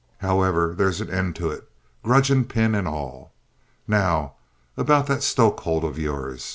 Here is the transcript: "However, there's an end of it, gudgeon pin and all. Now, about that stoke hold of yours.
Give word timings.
"However, 0.17 0.73
there's 0.75 0.99
an 0.99 1.11
end 1.11 1.37
of 1.37 1.51
it, 1.51 1.69
gudgeon 2.03 2.45
pin 2.45 2.73
and 2.73 2.87
all. 2.87 3.33
Now, 3.87 4.33
about 4.75 5.05
that 5.05 5.21
stoke 5.21 5.59
hold 5.59 5.83
of 5.83 5.99
yours. 5.99 6.49